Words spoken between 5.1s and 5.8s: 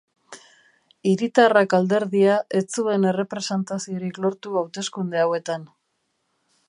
hauetan.